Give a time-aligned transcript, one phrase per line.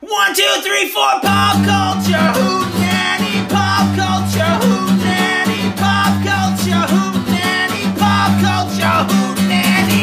[0.00, 9.14] One, two, three, four, pop culture, hootenanny, pop culture, hootenanny, pop culture, hootenanny, pop culture,
[9.14, 9.96] hoot nanny.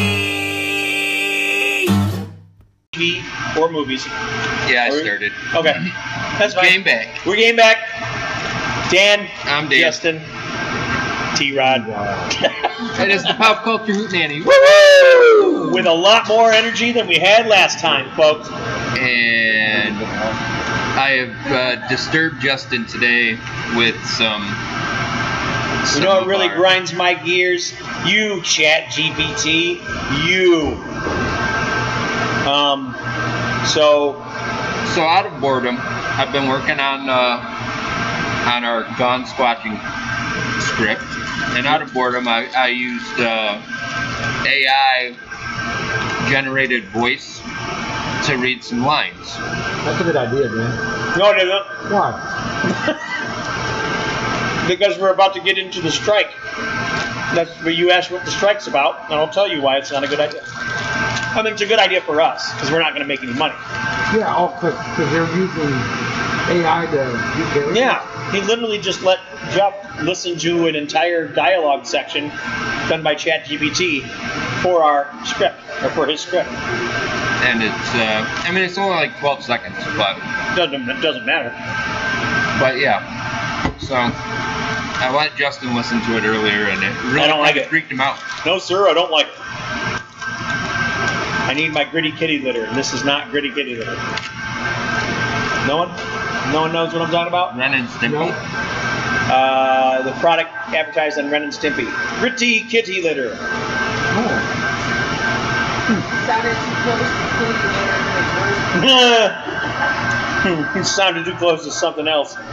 [2.94, 3.24] TV
[3.58, 4.06] or movies.
[4.68, 5.32] Yeah, I Are we- started.
[5.56, 5.92] Okay,
[6.40, 6.66] that's fine.
[6.66, 7.26] Game back.
[7.26, 7.78] We're game back.
[8.90, 9.80] Dan, I'm Dan.
[9.80, 10.20] Justin,
[11.38, 11.82] T Rod,
[13.00, 14.44] It is the pop culture hootenanny.
[15.74, 18.50] with a lot more energy than we had last time, folks.
[19.00, 19.98] And
[20.84, 23.38] I have uh, disturbed Justin today
[23.76, 24.44] with some.
[25.96, 27.74] You know what really our- grinds my gears?
[28.06, 29.82] You, Chat GPT.
[30.28, 30.78] You.
[32.50, 32.96] Um.
[33.68, 34.22] So
[34.94, 37.66] So out of boredom, I've been working on uh,
[38.48, 39.80] on our gone squatching
[40.62, 41.04] script,
[41.58, 43.62] and out of boredom, I, I used uh,
[44.46, 45.16] AI
[46.30, 47.42] generated voice
[48.26, 49.36] to read some lines.
[49.38, 51.18] That's a good idea, man.
[51.18, 51.92] no, it isn't.
[51.92, 53.10] Why?
[54.68, 56.32] Because we're about to get into the strike.
[57.36, 60.06] That's what you asked what the strike's about, and I'll tell you why it's not
[60.06, 60.42] a good idea.
[60.46, 63.34] I mean, it's a good idea for us because we're not going to make any
[63.34, 63.56] money.
[64.16, 65.74] Yeah, oh, all because they're using
[66.56, 67.78] AI to do.
[67.78, 69.20] Yeah, he literally just let
[69.52, 72.30] Jeff listen to an entire dialogue section
[72.88, 74.08] done by ChatGPT
[74.62, 76.50] for our script or for his script.
[77.44, 80.18] And it's, uh, I mean, it's only like 12 seconds, but
[80.56, 81.50] Doesn't it doesn't matter.
[82.60, 83.02] but yeah.
[83.80, 87.68] So I let Justin listen to it earlier, and it really I don't like it.
[87.68, 88.18] freaked him out.
[88.46, 89.34] No, sir, I don't like it.
[91.46, 93.96] I need my gritty kitty litter, and this is not gritty kitty litter.
[95.68, 95.90] No one?
[96.54, 97.58] No one knows what I'm talking about?
[97.58, 98.32] Ren and Stimpy.
[99.30, 101.86] Uh, the product advertised on Ren and Stimpy.
[102.20, 103.36] Gritty kitty litter.
[103.40, 104.63] Oh.
[106.26, 107.06] Sounded too close to
[110.80, 112.36] it sounded too close to something else.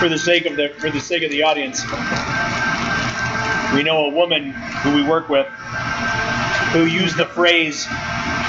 [0.00, 1.82] for the sake of the for the sake of the audience,
[3.74, 4.52] we know a woman
[4.82, 5.46] who we work with
[6.72, 7.86] who used the phrase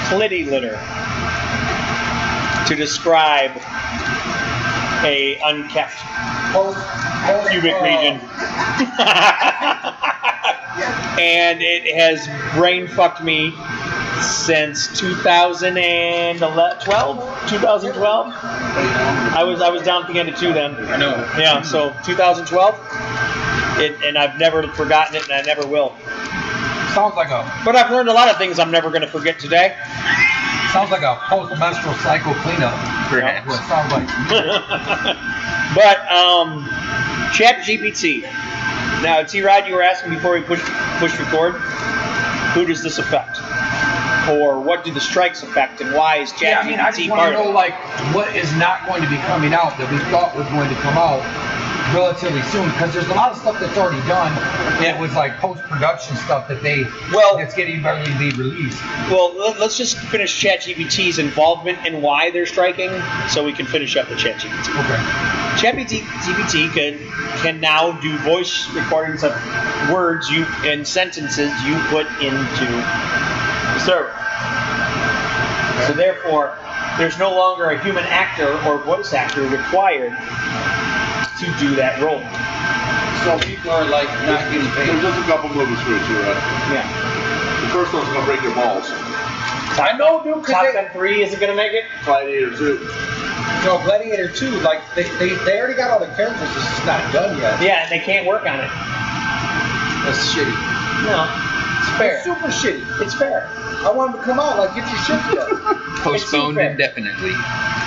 [0.08, 0.78] "clitty litter"
[2.66, 3.52] to describe
[5.04, 5.94] a unkept
[7.50, 8.20] pubic uh, region.
[11.18, 13.52] and it has brain fucked me
[14.22, 16.38] since 2012
[17.48, 21.16] 2012 i was i was down at the end of two then I know.
[21.38, 22.74] yeah so 2012
[23.78, 25.94] it, and i've never forgotten it and i never will
[26.94, 29.38] Sounds like a but i've learned a lot of things i'm never going to forget
[29.38, 29.76] today
[30.76, 32.74] sounds like a post-menstrual cycle cleanup.
[33.08, 33.48] Perhaps.
[33.48, 34.06] What it sounds like.
[35.74, 36.68] but um,
[37.32, 38.24] Chat GPT.
[39.02, 40.60] Now, T Rod, you were asking before we push
[40.98, 41.54] push record.
[42.54, 43.38] Who does this affect,
[44.30, 47.10] or what do the strikes affect, and why is Chat Yeah, I mean, I just
[47.10, 47.74] want to know like
[48.14, 50.96] what is not going to be coming out that we thought was going to come
[50.96, 51.20] out
[51.94, 54.32] relatively soon because there's a lot of stuff that's already done.
[54.82, 54.96] Yeah.
[54.96, 58.82] It was like post-production stuff that they Well- that's getting ready to be released.
[59.10, 62.90] Well, let- let's just finish Chat GPT's involvement and why they're striking,
[63.28, 64.70] so we can finish up the Chat GPT.
[64.78, 65.00] Okay.
[65.56, 66.98] ChatGPT can
[67.42, 69.32] can now do voice recordings of
[69.90, 74.12] words you and sentences you put into the server.
[75.86, 76.52] So therefore,
[76.98, 80.16] there's no longer a human actor or voice actor required
[81.40, 82.22] to do that role.
[83.24, 84.88] So people are like not getting paid.
[84.88, 85.10] There's paid.
[85.10, 86.38] just a couple movies for you, right?
[86.72, 86.86] Yeah.
[87.62, 88.86] The first one's gonna break your balls.
[89.78, 90.44] I know, dude.
[90.44, 91.84] Cause Top they, Gun 3 isn't going to make it?
[92.04, 92.78] Gladiator 2.
[93.64, 96.48] no, Gladiator 2, like they, they, they already got all the characters.
[96.56, 97.60] It's just not done yet.
[97.60, 98.70] Yeah, and they can't work on it.
[100.08, 100.54] That's shitty.
[101.04, 101.28] No.
[101.78, 102.14] It's fair.
[102.16, 103.02] It's super shitty.
[103.02, 103.48] It's fair.
[103.84, 104.58] I want them to come out.
[104.58, 105.56] Like, get your shit together.
[106.02, 107.32] Postponed indefinitely.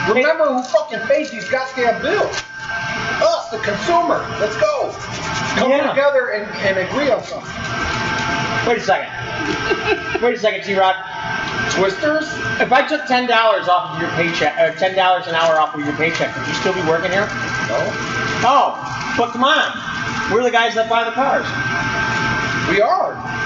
[0.07, 2.44] Remember who fucking pays these goddamn bills?
[3.22, 4.25] Us, the consumer.
[4.39, 4.91] Let's go.
[5.57, 5.89] Come Yeah.
[5.89, 7.49] together and, and agree on something.
[8.67, 9.09] Wait a second.
[10.22, 10.95] Wait a second, T Rod.
[11.72, 12.25] Twisters?
[12.59, 15.73] If I took ten dollars off of your paycheck, or ten dollars an hour off
[15.75, 17.25] of your paycheck, would you still be working here?
[17.69, 17.78] No.
[18.43, 18.75] Oh,
[19.17, 19.69] but come on,
[20.34, 21.46] we're the guys that buy the cars.
[22.69, 22.98] We are.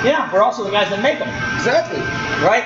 [0.03, 1.99] Yeah, we're also the guys that make them, Exactly.
[2.45, 2.65] right?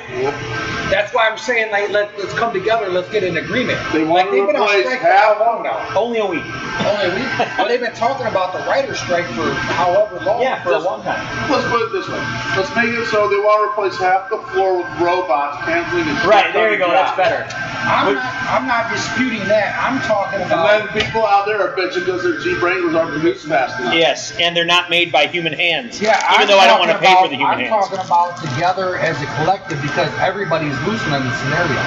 [0.90, 3.80] That's why I'm saying like let, let's come together, let's get an agreement.
[3.92, 5.38] They like want they've to been on replace strike for half.
[5.38, 5.96] how long now?
[6.00, 6.46] Only a week.
[6.88, 7.30] Only a week?
[7.58, 10.42] well, they've been talking about the writer's strike for however long.
[10.42, 11.20] Yeah, for a long time.
[11.52, 12.20] Let's put it this way.
[12.56, 16.18] Let's make it so they want to replace half the floor with robots canceling and
[16.26, 16.90] Right there you go.
[16.92, 17.44] That's better.
[17.88, 19.76] I'm not, I'm not disputing that.
[19.80, 20.68] I'm talking about.
[20.68, 20.94] And about.
[20.94, 23.94] then people out there are bitching because their Jeep Wranglers aren't produced fast enough.
[23.94, 26.02] Yes, and they're not made by human hands.
[26.02, 27.88] Yeah, even I'm though I don't want to talking pay for the human I'm hands.
[27.88, 31.82] talking about together as a collective because everybody's losing in scenario.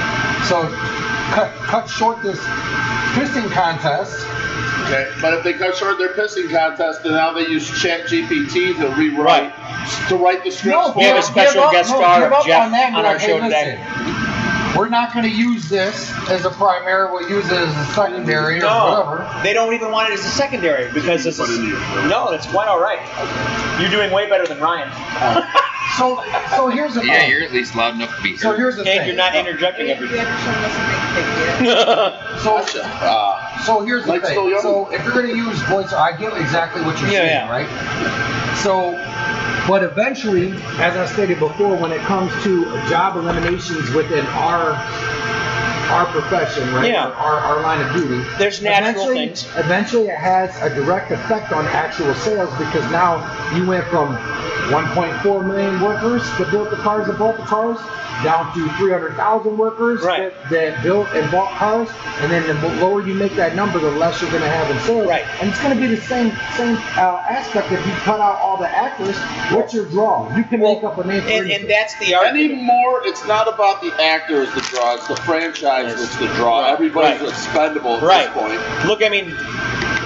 [0.49, 0.69] So
[1.35, 2.39] cut cut short this
[3.15, 4.27] pissing contest.
[4.87, 8.77] Okay, but if they cut short their pissing contest, then now they use Chat GPT
[8.81, 9.53] to rewrite,
[10.09, 12.19] to write the scripts No, for We have a special give up- guest no, star
[12.21, 14.27] give of up Jeff on, that on our like, show hey, today.
[14.70, 17.11] Listen, We're not going to use this as a primary.
[17.12, 19.43] We'll use it as a secondary or No, whatever.
[19.43, 22.06] they don't even want it as a secondary because this is it in your throat.
[22.08, 23.00] no, it's quite all right.
[23.81, 24.90] You're doing way better than Ryan.
[25.99, 26.22] So
[26.55, 27.31] so here's the Yeah, thing.
[27.31, 29.08] you're at least loud enough to be So here's the Hank, thing.
[29.08, 30.19] you're not interjecting You everything.
[30.20, 31.26] haven't shown us a big
[31.58, 32.40] thing yet.
[32.40, 34.34] So Uh, So here's the Like thing.
[34.62, 37.50] So if you're going to use voice, I get exactly what you're Yeah, saying, yeah.
[37.50, 38.56] right?
[38.62, 38.93] So
[39.67, 44.75] But eventually, as I stated before, when it comes to job eliminations within our
[45.91, 46.91] our profession, right?
[46.91, 47.09] Yeah.
[47.11, 48.25] Our, our line of duty.
[48.39, 49.47] There's natural eventually, things.
[49.57, 53.19] Eventually, it has a direct effect on actual sales because now
[53.57, 54.15] you went from
[54.70, 57.78] 1.4 million workers that built the cars and bought the cars
[58.22, 60.32] down to 300,000 workers Right.
[60.49, 61.88] that, that built and bought cars,
[62.20, 64.78] and then the lower you make that number, the less you're going to have in
[64.81, 65.08] sales.
[65.08, 65.25] Right.
[65.40, 68.56] And it's going to be the same same uh, aspect if you cut out all
[68.58, 69.17] the actors.
[69.55, 70.34] What's your draw?
[70.37, 72.52] You can make up a name And, and that's the argument.
[72.52, 76.61] anymore, it's not about the actors the draw, it's the franchise that's the draw.
[76.62, 76.72] Right.
[76.72, 77.28] Everybody's Right.
[77.31, 78.32] expendable at Right.
[78.32, 78.87] this point.
[78.87, 79.34] Look, I mean,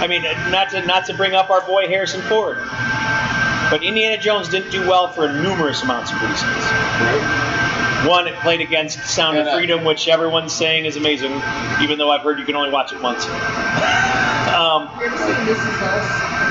[0.01, 2.57] I mean, not to not to bring up our boy Harrison Ford,
[3.71, 6.65] but Indiana Jones didn't do well for numerous amounts of reasons.
[8.09, 11.33] One, it played against Sound of And, uh, Freedom, which everyone's saying is amazing,
[11.81, 13.25] even though I've heard you can only watch it once.
[14.53, 16.05] um, You ever seen This Is Us?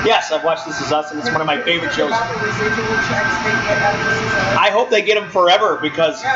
[0.04, 2.10] yes, I've watched This Is Us, and it's one of my favorite shows.
[2.10, 4.56] About the residual checks they get out of This Is Us?
[4.58, 6.34] I hope they get them forever because No.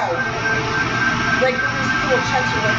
[1.43, 2.79] Like the residual checks are like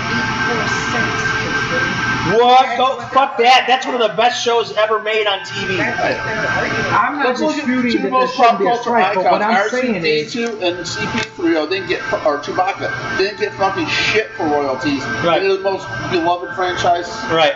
[0.55, 1.98] 84 cents.
[2.37, 2.77] What?
[2.77, 3.65] Go fuck that!
[3.67, 5.77] That's one of the best shows ever made on TV.
[5.77, 6.85] That's what they're arguing.
[6.93, 10.03] I'm not Let's two disputing that pop shouldn't be a strike, but what I'm saying
[10.05, 15.03] is, R2D2 and CP3O didn't get, or Chewbacca, didn't get fucking shit for royalties.
[15.23, 15.39] Right.
[15.41, 17.07] They're the most beloved franchise.
[17.31, 17.53] Right.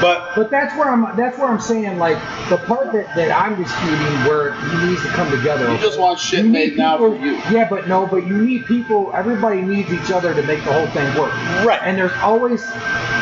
[0.00, 1.16] But But that's where I'm.
[1.16, 2.16] That's where I'm saying like
[2.48, 5.70] the part that, that I'm disputing where he needs to come together.
[5.72, 7.32] You just want shit You made need now for you.
[7.50, 9.10] Yeah, but no, but you need people.
[9.14, 11.32] Everybody needs each other to make the whole thing work.
[11.66, 11.80] Right.
[11.82, 12.64] And there's always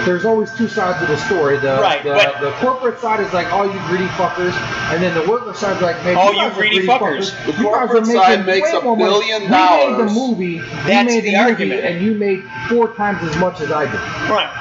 [0.05, 1.57] there's always two sides of the story.
[1.59, 4.53] The Right, the, but- the corporate side is like, oh, you greedy fuckers,
[4.93, 7.47] and then the worker side is like, man, Oh, you, you guys greedy fuckers.
[7.47, 9.11] The You guys are corporate making side makes a more money.
[9.11, 10.59] billion We made the movie.
[10.59, 11.83] That's made the the, argument.
[11.83, 13.95] movie, and you made four times as much as I did.
[14.31, 14.53] right.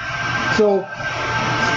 [0.57, 0.87] So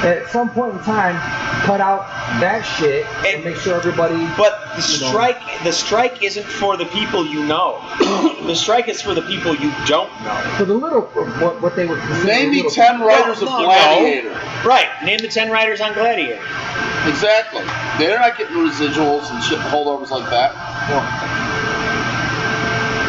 [0.04, 1.16] at some point in time,
[1.64, 2.06] cut out
[2.40, 4.14] that shit and, And- make sure everybody.
[4.36, 5.08] But the You know.
[5.10, 7.80] strike, the strike isn't for the people you know.
[8.46, 10.36] the strike is for the people you don't know.
[10.56, 13.58] For the little, what, what they would Name me little- 10 writers No, of no,
[13.60, 13.64] no.
[13.66, 14.40] Gladiator.
[14.64, 14.88] Right.
[15.04, 16.40] Name the ten riders on Gladiator.
[17.06, 17.62] Exactly.
[17.98, 20.52] They're not getting residuals and shit and holdovers like that.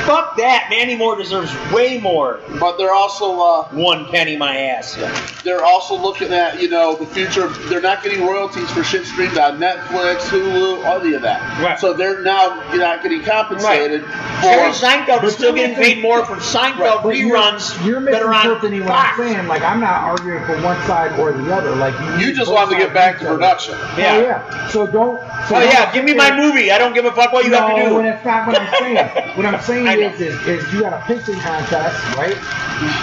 [0.05, 0.67] Fuck that.
[0.69, 2.39] Mandy Moore deserves way more.
[2.59, 4.95] But they're also uh, One penny my ass.
[5.43, 7.47] they're also looking at you know the future.
[7.69, 11.39] They're not getting royalties for shit streamed on Netflix, Hulu, any of that.
[11.61, 11.79] Right.
[11.79, 14.01] So they're now not getting compensated
[14.41, 14.79] Jerry for.
[14.85, 18.47] Seinfeld is still getting paid more for Seinfeld But you're- reruns You're that are on
[18.47, 19.19] misinterpreting what Fox.
[19.19, 19.47] I'm saying.
[19.47, 21.75] Like I'm not arguing for one side or the other.
[21.75, 23.75] Like you, You just both wanted to get back to production.
[23.97, 24.15] Yeah.
[24.17, 24.67] Oh, yeah.
[24.69, 25.19] So don't.
[25.47, 26.71] So Oh don't yeah, give me my movie.
[26.71, 28.01] I don't give a fuck what you no, have to do.
[28.03, 28.97] that's not what I'm saying.
[29.37, 30.07] what I'm saying I know.
[30.09, 32.37] is, is, is you got a pitching contest, right?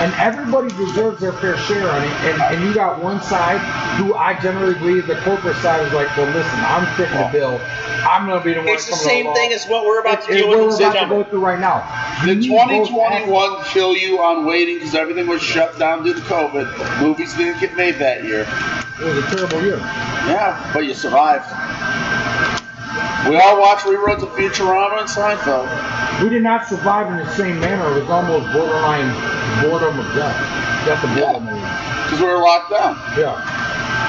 [0.00, 2.10] And everybody deserves their fair share on it.
[2.24, 3.58] And, and you got one side
[3.98, 7.60] who I generally believe the corporate side is like, well, listen, I'm fitting the bill.
[8.08, 8.68] I'm gonna be the one.
[8.68, 10.90] It's the same thing as what we're about to It- deal it- with in we're
[10.90, 11.84] about to go through right now.
[12.22, 16.20] You Did need 2021 kill you on waiting because everything was shut down due to
[16.20, 17.00] COVID?
[17.02, 18.46] Movies didn't get made that year.
[19.00, 19.76] It was a terrible year.
[19.76, 21.44] Yeah, but you survived.
[23.28, 25.66] We all watched reruns of Futurama and Seinfeld.
[26.22, 27.90] We did not survive in the same manner.
[27.96, 29.12] It was almost borderline
[29.62, 30.36] boredom of death.
[30.86, 31.44] Death of boredom.
[31.44, 32.96] Because we were locked down.
[33.18, 33.52] Yeah.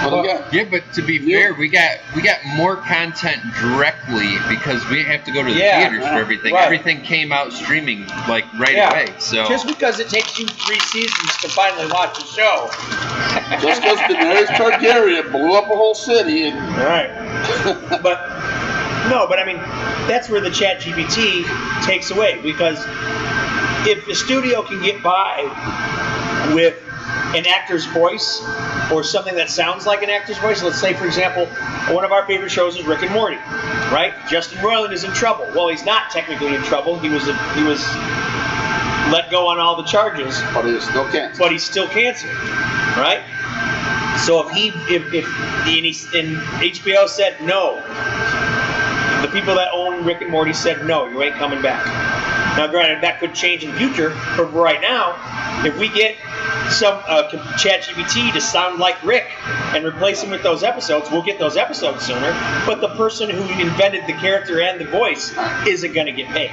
[0.03, 4.87] But again, Yeah, but to be fair, we got we got more content directly because
[4.87, 6.53] we didn't have to go to the Yeah, theaters yeah, for everything.
[6.53, 6.63] right.
[6.63, 8.91] Everything came out streaming like right Yeah.
[8.91, 9.13] away.
[9.17, 12.69] So Just because it takes you three seasons to finally watch the show.
[13.61, 17.99] just because Daenerys Targaryen blew up a whole city and All right.
[18.03, 18.19] but
[19.09, 19.57] no, but I mean,
[20.07, 21.45] that's where the Chat GPT
[21.85, 22.83] takes away because
[23.87, 25.43] if the studio can get by
[26.53, 26.75] with
[27.35, 28.41] an actor's voice
[28.91, 31.45] or something that sounds like an actor's voice, let's say, for example,
[31.93, 33.37] one of our favorite shows is Rick and Morty,
[33.91, 34.13] right?
[34.29, 35.45] Justin Roiland is in trouble.
[35.55, 36.97] Well, he's not technically in trouble.
[36.99, 37.81] He was a, he was
[39.11, 41.39] let go on all the charges, But is still canceled.
[41.39, 42.33] but he's still canceled,
[42.97, 43.23] right?
[44.25, 47.75] So if he, if, if and, he, and HBO said no,
[49.27, 51.85] the people that own Rick and Morty said no, you ain't coming back.
[52.57, 55.15] Now, granted, that could change in the future, but right now,
[55.65, 56.15] if we get
[56.71, 57.29] some uh,
[57.59, 59.25] ChatGPT to sound like Rick
[59.75, 62.31] and replace him with those episodes, we'll get those episodes sooner.
[62.65, 65.35] But the person who invented the character and the voice
[65.67, 66.51] isn't going to get paid.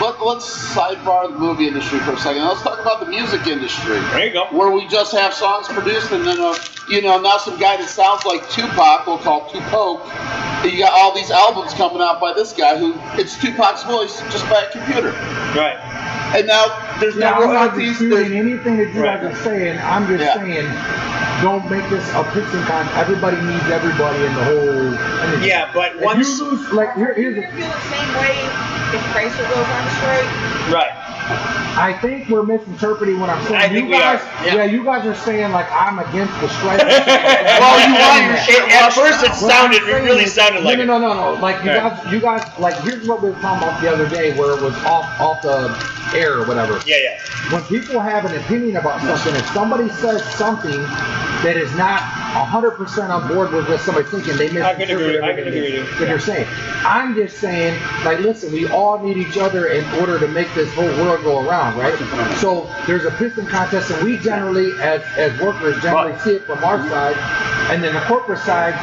[0.00, 2.44] Let, let's sidebar the movie industry for a second.
[2.44, 3.98] Let's talk about the music industry.
[3.98, 4.46] There you go.
[4.46, 6.54] Where we just have songs produced and then, uh,
[6.88, 10.43] you know, now some guy that sounds like Tupac, we'll call Tupac.
[10.64, 14.20] And You got all these albums coming out by this guy who it's Tupac's voice
[14.32, 15.10] just by a computer.
[15.54, 15.76] Right.
[16.34, 16.66] And now
[17.00, 17.98] there's Yeah, no I'm not royalties.
[17.98, 19.20] disputing There's, anything that you Right.
[19.20, 19.78] guys are saying.
[19.84, 20.34] I'm just Yeah.
[20.34, 20.66] saying,
[21.42, 22.88] don't make this a pissing con.
[22.96, 24.94] Everybody needs everybody in the whole.
[25.22, 25.46] energy.
[25.48, 26.38] Yeah, but If once.
[26.38, 28.34] you lose, like here, here's You're the, gonna feel the same way
[28.96, 30.72] if Chrysler goes on strike.
[30.72, 30.92] Right.
[31.26, 33.72] I think we're misinterpreting what I'm saying.
[33.72, 34.64] I you guys, are, yeah.
[34.64, 36.78] you guys are saying like I'm against the strike.
[36.84, 40.98] well, you want your It, at first, it sounded, it really sounded like no, no,
[40.98, 41.40] no, no, no.
[41.40, 41.92] Like you Right.
[41.96, 44.62] guys, you guys, like here's what we were talking about the other day, where it
[44.62, 45.74] was off, off the
[46.16, 46.80] air or whatever.
[46.86, 47.18] Yeah, yeah.
[47.52, 50.80] When people have an opinion about something, if somebody says something
[51.42, 52.02] that is not
[52.34, 55.60] 100% on board with what somebody's thinking, they I can agree- misinterpret I can agree
[55.62, 55.98] with you.
[56.00, 56.46] that you're saying.
[56.84, 60.72] I'm just saying, like, listen, we all need each other in order to make this
[60.74, 61.96] whole world go around, right?
[62.38, 66.62] So there's a piston contest, and we generally, as as workers, generally see it from
[66.64, 67.16] our side,
[67.72, 68.74] and then the corporate side.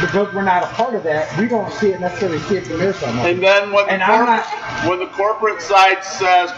[0.00, 2.78] Because we're not a part of that, we don't see it necessarily see it from
[2.78, 3.14] their side.
[3.26, 6.50] and then when the, And I'm corporate, when the corporate side says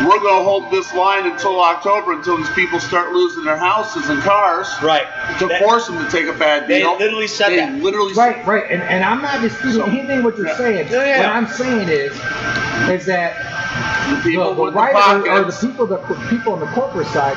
[0.00, 4.08] we're going to hold this line until October until these people start losing their houses
[4.10, 5.06] and cars Right.
[5.38, 6.96] to That- force them to take a bad deal.
[6.98, 7.72] They literally said they that.
[7.82, 10.56] literally Right, right, and, and I'm not disputing So- anything what you're Yeah.
[10.56, 10.88] saying.
[10.90, 11.18] Yeah, yeah.
[11.26, 12.12] What I'm saying is,
[12.90, 13.34] is that
[14.10, 17.06] the the, people the with the writer or the people, the people on the corporate
[17.08, 17.36] side,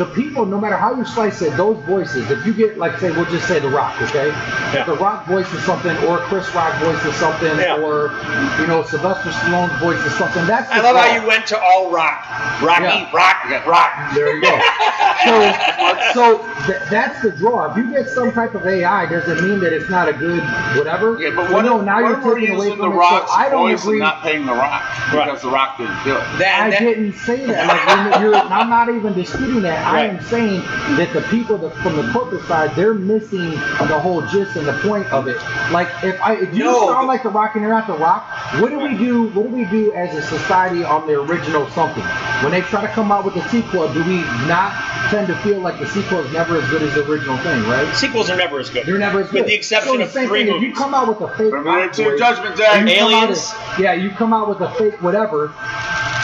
[0.00, 2.30] the people, no matter how you slice it, those voices.
[2.30, 4.28] If you get, like, say, we'll just say The Rock, okay?
[4.72, 4.84] Yeah.
[4.84, 7.76] The Rock voice voices something, or Chris Rock voice voices something, Yeah.
[7.76, 8.10] or
[8.58, 10.46] you know, Sylvester Stallone voices something.
[10.46, 12.24] That's I the love how you went to all rock.
[12.62, 13.10] Rocky, Yeah.
[13.12, 14.14] rock, rock.
[14.14, 14.58] There you go.
[15.24, 17.70] so, so th- that's the draw.
[17.70, 20.42] If you get some type of AI, does it mean that it's not a good
[20.78, 21.18] whatever?
[21.20, 22.94] Yeah, but Well, what, no, now what you're if taking away from the it.
[22.96, 23.94] Rock's so I don't voice agree.
[23.96, 25.26] and not paying the Rock Right.
[25.26, 26.24] because the Rock didn't do it?
[26.38, 27.66] That, I that, didn't say that.
[27.68, 29.89] Like, you're, you're, I'm not even disputing that.
[29.90, 30.60] I am saying
[30.96, 34.72] that the people that, from the corporate side, they're missing the whole gist and the
[34.74, 35.36] point of it.
[35.72, 38.24] Like, if I, if you No, sound like the Rock and you're not the Rock,
[38.60, 39.24] what do we do?
[39.28, 42.04] What do we do as a society on the original something?
[42.42, 44.72] When they try to come out with a sequel, do we not
[45.10, 47.94] tend to feel like the sequel is never as good as the original thing, right?
[47.96, 48.86] sequels are never as good.
[48.86, 49.40] They're never as good.
[49.40, 51.28] With the exception So the of same three thing, If you come out with a
[51.36, 52.66] fake Terminator Rock 2 Judgment Day.
[52.70, 53.38] and out Aliens.
[53.38, 55.52] as- yeah, you come out with a fake whatever.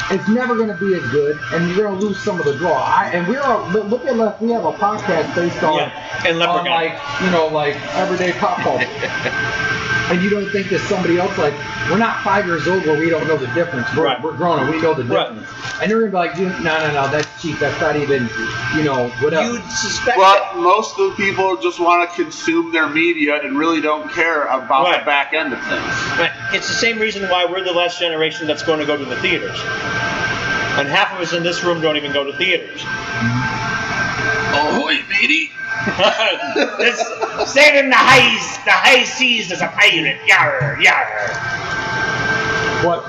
[0.09, 2.55] It's never going to be as good, and you're going to lose some of the
[2.57, 2.75] draw.
[2.75, 4.41] I, and we're look at us.
[4.41, 8.59] We have a podcast based on, Yeah, and on like you know like everyday pop
[8.59, 8.87] culture.
[10.11, 11.55] and you don't think that somebody else like
[11.91, 13.87] we're not five years old where we don't know the difference.
[13.97, 14.23] We're, Right.
[14.23, 15.43] we're grown and we know the difference.
[15.51, 15.83] Right.
[15.83, 17.59] And they're gonna be like, no, no, no, that's cheap.
[17.59, 18.29] That's not even,
[18.77, 19.51] you know, whatever.
[19.53, 20.51] You'd suspect that.
[20.55, 24.45] But most of the people just want to consume their media and really don't care
[24.45, 25.01] about Right.
[25.01, 26.19] the back end of things.
[26.19, 26.31] Right.
[26.53, 29.17] It's the same reason why we're the last generation that's going to go to the
[29.17, 29.59] theaters.
[30.79, 32.83] And half of us in this room don't even go to theaters.
[34.55, 35.51] Ahoy, matey!
[36.79, 36.99] this,
[37.53, 40.19] sailing in the high, the high seas as a pirate.
[40.27, 41.05] Yar, yar.
[42.83, 43.03] But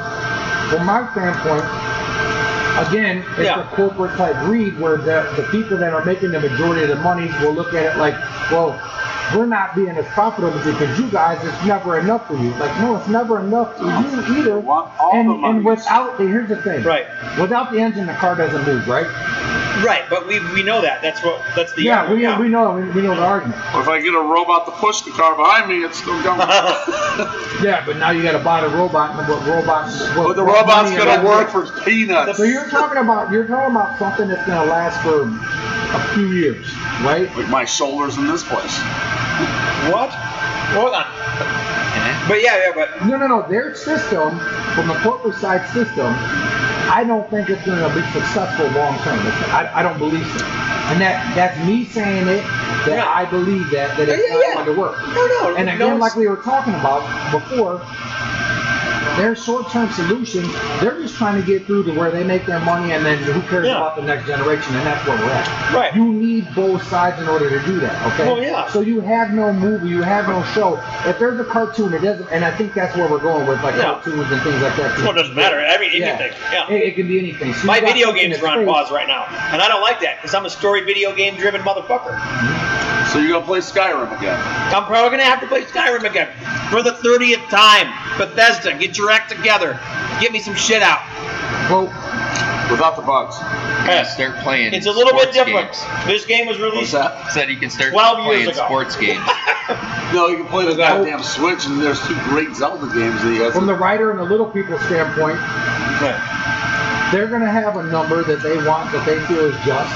[0.70, 1.66] from my standpoint,
[2.88, 3.62] again, it's Yeah.
[3.72, 6.96] a corporate type greed where the, the people that are making the majority of the
[6.98, 8.16] money will look at it like,
[8.52, 8.80] well,
[9.36, 12.52] we're not being as profitable because you guys, it's never enough for you.
[12.52, 14.66] Like, no, it's never enough for you either.
[14.66, 16.84] all and, the and without, the, here's the thing.
[16.84, 17.06] Right.
[17.40, 19.08] Without the engine, the car doesn't move, right?
[19.88, 21.02] Right, but we, we know that.
[21.02, 22.40] That's what that's the Yeah, argument.
[22.40, 23.62] we, we know we, we know the argument.
[23.74, 26.40] Or if I get a robot to push the car behind me, it's still going.
[27.62, 29.90] Yeah, but now you got to buy the robot, and what robot?
[30.16, 32.38] What, but the what robot's gonna work for peanuts.
[32.38, 36.68] So you're talking about you're talking about something that's gonna last for a few years,
[37.02, 37.30] right?
[37.36, 38.78] Like my shoulders in this place.
[39.90, 40.12] What?
[40.74, 41.06] Hold on.
[42.28, 43.42] But yeah, yeah, but No, no, no.
[43.48, 44.38] Their system,
[44.76, 46.14] from the corporate side system,
[46.90, 49.20] I don't think it's gonna be successful long term.
[49.52, 50.46] I, I don't believe so.
[50.92, 52.44] And that that's me saying it.
[52.86, 53.10] That Yeah.
[53.10, 54.54] I believe that that it's Yeah, not yeah.
[54.56, 54.98] going to work.
[55.08, 55.56] no, no.
[55.58, 57.82] And no, again, it's- like we were talking about before,
[59.18, 60.44] Their short-term solution,
[60.80, 63.42] they're just trying to get through to where they make their money, and then who
[63.50, 63.78] cares Yeah.
[63.78, 64.76] about the next generation?
[64.76, 65.74] And that's where we're at.
[65.74, 65.96] Right.
[65.96, 68.14] You need both sides in order to do that.
[68.14, 68.26] Okay.
[68.32, 68.70] Well, yeah.
[68.70, 70.80] So you have no movie, you have no show.
[71.06, 73.76] If there's a cartoon, it doesn't, and I think that's where we're going with like
[73.76, 73.94] Yeah.
[73.94, 74.98] cartoons and things like that.
[75.00, 75.58] Well, it doesn't matter.
[75.60, 76.10] I mean, Yeah.
[76.10, 76.32] anything.
[76.54, 76.70] Yeah.
[76.70, 77.54] It, it can be anything.
[77.56, 80.36] So My video games are on pause right now, and I don't like that because
[80.36, 82.16] I'm a story video game driven motherfucker.
[82.20, 82.97] Mm-hmm.
[83.12, 84.38] So you're gonna play Skyrim again?
[84.74, 86.28] I'm probably gonna have to play Skyrim again
[86.70, 87.88] for the 30th time.
[88.18, 89.80] Bethesda, get your act together.
[90.20, 91.00] Get me some shit out.
[91.70, 91.86] Well,
[92.70, 93.38] Without the bugs.
[93.40, 93.46] You
[93.88, 94.74] can start playing.
[94.74, 95.72] It's a little bit different.
[95.72, 96.06] games.
[96.06, 96.92] This game was What's released.
[96.92, 97.32] that?
[97.32, 99.24] Said you can start 12 years playing sports games.
[100.14, 103.40] No, you can play the goddamn Switch, and there's two great Zelda games that you
[103.40, 103.52] guys.
[103.54, 105.36] from the writer and the little people standpoint,
[106.00, 107.10] Right.
[107.12, 109.92] they're going to have a number that they want that they feel is just.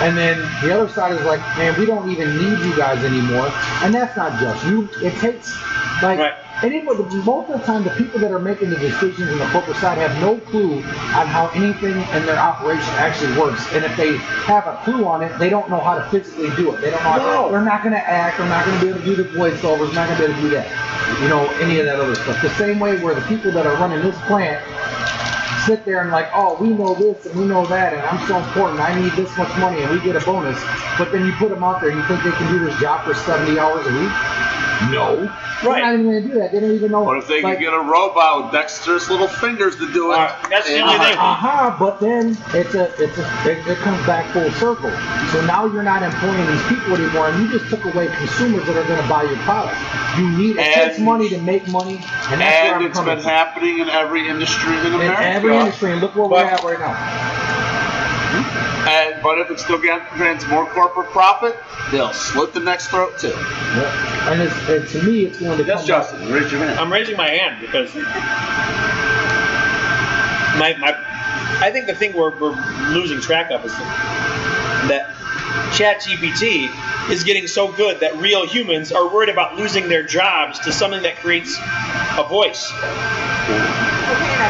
[0.00, 3.52] And then the other side is like, man, we don't even need you guys anymore.
[3.82, 4.64] And that's not just.
[4.66, 5.54] You it takes
[6.02, 6.34] like Right.
[6.62, 9.76] anybody most of the time the people that are making the decisions on the corporate
[9.76, 13.66] side have no clue on how anything in their operation actually works.
[13.74, 14.16] And if they
[14.48, 16.80] have a clue on it, they don't know how to physically do it.
[16.80, 17.50] They don't know how No.
[17.50, 20.18] they're not gonna act, they're not gonna be able to do the voiceovers, not gonna
[20.18, 20.66] be able to do that.
[21.20, 22.40] You know, any of that other stuff.
[22.40, 24.62] The same way where the people that are running this plant
[25.66, 28.38] sit there and like, oh, we know this and we know that, and I'm so
[28.38, 28.80] important.
[28.80, 30.60] I need this much money, and we get a bonus.
[30.98, 33.04] But then you put them out there, and you think they can do this job
[33.04, 34.49] for 70 hours a week?
[34.88, 35.16] No.
[35.62, 35.82] They're Right.
[35.82, 36.52] not even going to do that.
[36.52, 37.04] They don't even know.
[37.04, 40.16] But if they like, can get a robot with dexterous little fingers to do it,
[40.16, 41.18] Alright, that's the only thing.
[41.18, 44.90] Aha, but then it's a, it's a, it, it comes back full circle.
[45.32, 48.76] So now you're not employing these people anymore, and you just took away consumers that
[48.76, 49.76] are going to buy your product.
[50.18, 51.96] You need it takes money to make money,
[52.30, 53.30] and that's where and I'm it's coming been from.
[53.30, 55.20] happening in every industry in America.
[55.20, 57.39] In every industry, and look where we're at right now.
[58.90, 61.56] And, but if it still grants more corporate profit,
[61.92, 63.28] they'll slit the next throat too.
[63.28, 64.32] Yeah.
[64.32, 66.80] And it's, and to me, it's going to Yes, come Justin, raise your hand.
[66.80, 67.94] I'm raising my hand because
[70.58, 70.92] my, my
[71.62, 72.56] I think the thing we're, we're
[72.90, 73.72] losing track of is
[74.88, 75.14] that
[75.72, 80.72] ChatGPT is getting so good that real humans are worried about losing their jobs to
[80.72, 81.56] something that creates
[82.18, 82.72] a voice.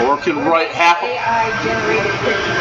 [0.07, 2.61] Or can write half- AI generated pictures.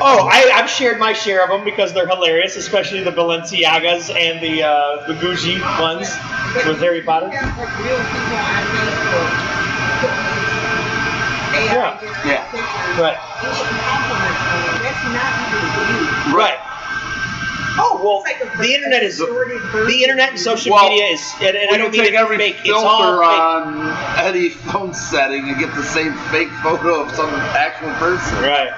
[0.00, 4.42] Oh, I, I've shared my share of them because they're hilarious, especially the Balenciagas and
[4.42, 6.08] the uh, the Gucci ones
[6.66, 7.26] with Harry Potter.
[7.26, 9.54] You got, like real people on Facebook
[11.54, 11.98] Yeah.
[12.24, 12.44] Yeah.
[13.00, 13.18] Right.
[13.42, 14.82] It's compliments them.
[14.84, 16.36] That's not even you.
[16.36, 16.58] Right.
[17.76, 21.70] Oh well, like the internet is the internet and social Well, media is, and, and
[21.70, 22.56] I we don't can mean take it every fake.
[22.64, 23.40] It's filter all fake.
[23.40, 28.38] on any phone setting and get the same fake photo of some actual person.
[28.38, 28.70] Right.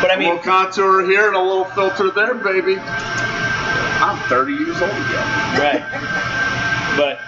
[0.00, 2.76] But I a mean, little contour here and a little filter there, baby.
[2.78, 5.28] I'm 30 years old again.
[5.58, 5.82] right.
[6.96, 7.18] But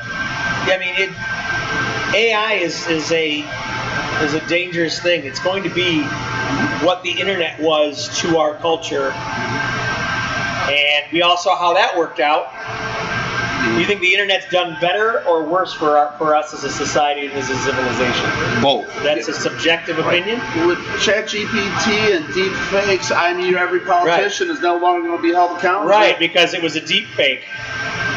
[0.71, 1.11] I mean, it
[2.15, 3.41] AI is is a
[4.23, 5.25] is a dangerous thing.
[5.25, 6.03] It's going to be
[6.85, 9.11] what the internet was to our culture,
[10.71, 12.51] and we all saw how that worked out.
[13.75, 16.71] Do you think the internet's done better or worse for our, for us as a
[16.71, 18.63] society and as a civilization?
[18.63, 18.87] Both.
[19.03, 20.39] That's a subjective opinion.
[20.67, 25.33] With ChatGPT and deep fakes, I mean, every politician is no longer going to be
[25.33, 25.89] held accountable.
[25.89, 27.43] Right, because it was a deep fake.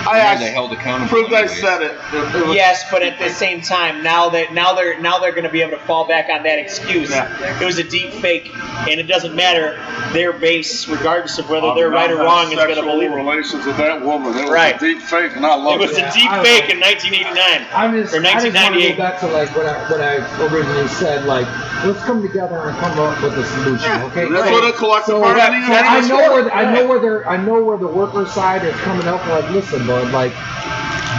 [0.08, 1.10] I Yeah, asked, they held accountable.
[1.10, 1.92] proved I said it.
[2.14, 5.32] It- it was- Yes, but at the same time, now that now they're now they're
[5.32, 7.10] going to be able to fall back on that excuse.
[7.12, 7.28] Yeah.
[7.62, 8.52] It was a deep fake,
[8.90, 9.78] and it doesn't matter
[10.14, 13.12] their base, regardless of whether I'm they're right or wrong, is having going to believe
[13.12, 13.16] it.
[13.16, 14.38] relations with that woman.
[14.38, 14.76] It was Right.
[14.76, 16.06] a deep fake, and I love It It was it.
[16.06, 19.20] a deep I- fake in 1989 I'm just, or I just want to go back
[19.20, 21.26] to like what I, what I originally said.
[21.26, 21.46] Like,
[21.86, 23.92] let's come together and come up with a solution.
[24.04, 24.26] Okay.
[24.32, 26.44] That's So- what a collective so, bargaining I agreement is know for.
[26.44, 29.26] where I know where they're I know where the worker side is coming up.
[29.28, 30.34] Like, listen, bud, like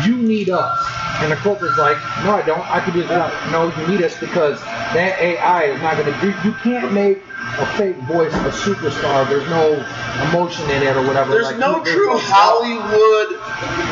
[0.07, 0.79] you need us.
[1.21, 2.61] And the corporate's like, no, I don't.
[2.71, 3.51] I can do that.
[3.51, 4.61] No, you need us because
[4.95, 6.29] that AI is not going to do.
[6.47, 7.19] You can't make
[7.59, 9.29] a fake voice a superstar.
[9.29, 9.75] There's no
[10.29, 11.31] emotion in it or whatever.
[11.33, 13.39] There's like, no true no- Hollywood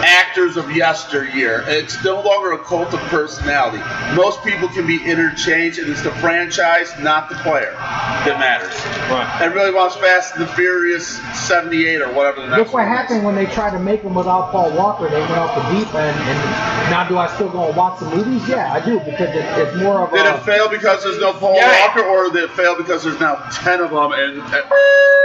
[0.04, 1.64] actors of yesteryear.
[1.66, 3.78] It's no longer a cult of personality.
[4.14, 8.74] Most people can be interchanged, and it's the franchise, not the player, that matters.
[9.10, 9.46] Right.
[9.54, 12.98] really wants Fast and the Furious 78 or whatever the next Look what one is.
[12.98, 15.08] happened when they tried to make them without Paul Walker.
[15.08, 16.16] They went off the deep end.
[16.18, 18.46] And now, do I still go and watch the movies?
[18.48, 20.36] Yeah, I do because it, it's more of Did a.
[20.36, 21.86] it fail because there's no Paul Yeah.
[21.86, 24.38] Walker, or did it fail because there's now 10 of them and.
[24.38, 24.64] and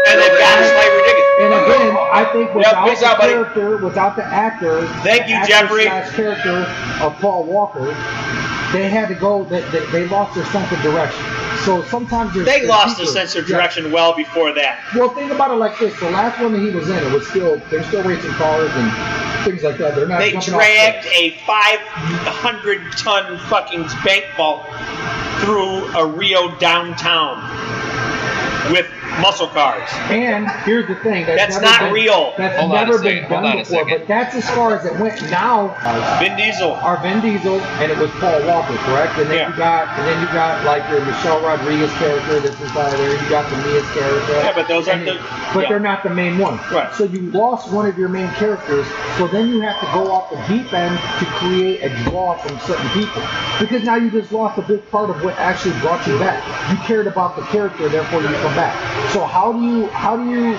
[0.07, 1.27] And they've got us like ridiculous.
[1.41, 3.33] And again, I think without peace the out, buddy.
[3.33, 5.83] character, without the actor, Thank the you, actor Jeffrey.
[5.83, 6.57] slash character
[7.03, 7.85] of Paul Walker,
[8.73, 9.43] they had to go.
[9.43, 11.23] They, they, they lost their sense of direction.
[11.65, 13.55] So sometimes They there's lost their sense of yeah.
[13.57, 14.79] direction well before that.
[14.95, 17.27] Well, think about it like this: the last one that he was in, it was
[17.27, 19.95] still they're still racing cars, and things like that.
[19.95, 20.19] They're not.
[20.19, 24.65] They jumping off dragged a 500 ton fucking bank vault
[25.41, 27.37] through a Rio downtown
[28.69, 29.87] with muscle cars.
[30.09, 31.25] And here's the thing.
[31.25, 32.33] That's, That's never not been- real.
[32.37, 33.85] That's Hold on never been done on before.
[33.85, 35.21] But that's as far as it went.
[35.29, 35.75] Now,
[36.19, 36.71] Vin Diesel.
[36.71, 39.17] our Vin Diesel, and it was Paul Walker, correct?
[39.19, 39.49] And then Yeah.
[39.51, 42.39] you got, and then you got like your Michelle Rodriguez character.
[42.39, 43.11] This is by there.
[43.21, 44.33] You got the Mia's character.
[44.33, 45.69] Yeah, but those aren't And- the- But yeah.
[45.69, 46.59] they're not the main one.
[46.71, 46.93] Right.
[46.95, 48.85] So you lost one of your main characters.
[49.17, 52.57] So then you have to go off the deep end to create a draw from
[52.61, 53.21] certain people.
[53.59, 56.41] Because now you just lost a big part of what actually brought you back.
[56.71, 58.75] You cared about the character, therefore you come back.
[59.09, 60.57] So how do you how do you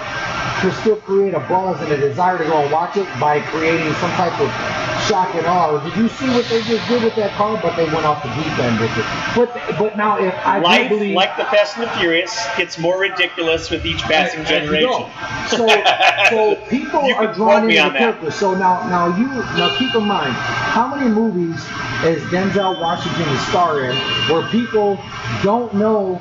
[0.83, 4.11] still create a buzz and a desire to go and watch it by creating some
[4.13, 5.79] type of shock and awe?
[5.85, 7.59] Did you see what they just did with that car?
[7.63, 9.05] But they went off the deep end with it.
[9.37, 12.99] But but now if I Life, believe like the Fast and the Furious, gets more
[13.01, 15.07] ridiculous with each passing as- as generation.
[15.49, 15.67] So,
[16.31, 18.35] so people You are drawn into the characters.
[18.35, 19.27] So now, now you
[19.59, 21.57] now keep in mind how many movies
[22.05, 23.97] is Denzel Washington a star in
[24.31, 24.99] where people
[25.43, 26.21] don't know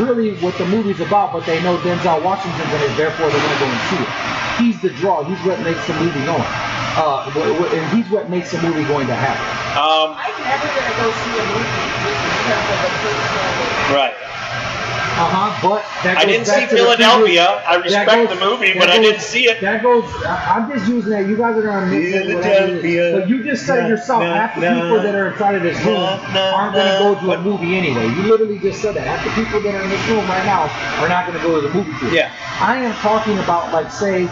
[0.00, 3.58] really what the movie's about, but they know Denzel Washington's in it, therefore they're gonna
[3.60, 4.08] go and see it.
[4.58, 5.22] He's the draw.
[5.24, 6.42] He's what makes the movie going.
[6.98, 7.30] Uh,
[7.74, 9.44] and he's what makes a movie going to happen.
[9.76, 13.92] Um, I'm never gonna go see a movie because of the personal.
[13.92, 14.16] right.
[15.16, 15.48] Uh huh.
[15.64, 17.44] But that I didn't back see to Philadelphia.
[17.64, 19.60] I respect goes- the movie, that but I didn't see it.
[19.64, 20.04] That goes.
[20.24, 21.24] I- I'm just using that.
[21.26, 22.80] You guys are gonna make that whatever.
[22.80, 23.20] Philadelphia.
[23.20, 24.74] But you just said Na, yourself, na, half the na.
[24.82, 27.76] people that are inside of this room Na, na, aren't gonna go to a movie
[27.76, 28.08] anyway.
[28.12, 29.06] You literally just said that.
[29.08, 30.68] Half the people that are in this room right now
[31.00, 32.14] are not gonna go to the movie theater.
[32.16, 32.32] Yeah.
[32.60, 34.24] I am talking about like say,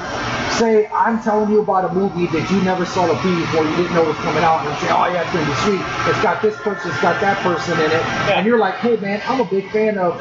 [0.59, 3.77] say I'm telling you about a movie that you never saw the preview for, you
[3.77, 5.83] didn't know was coming out, and say, oh yeah, it's gonna be sweet.
[6.11, 8.38] It's got this person, it's got that person in it, Yeah.
[8.38, 10.21] and you're like, hey man, I'm a big fan of.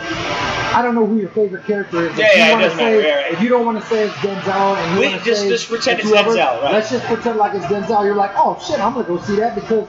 [0.75, 2.17] I don't know who your favorite character is.
[2.17, 3.33] Yeah, if you yeah, it doesn't say, matter, yeah, right.
[3.33, 5.69] If you don't want to say it's Denzel, and you want to just- say just
[5.69, 6.73] pretend it's whoever, Denzel, right.
[6.73, 8.03] Let's just pretend like it's Denzel.
[8.03, 9.87] You're like, oh shit, I'm gonna go see that because